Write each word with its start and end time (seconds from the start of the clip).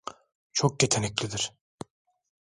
Çok 0.53 0.81
yeteneklidir. 0.83 1.53